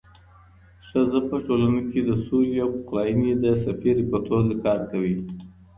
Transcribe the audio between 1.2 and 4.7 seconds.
په ټولنه کي د سولې او پخلاینې د سفیرې په توګه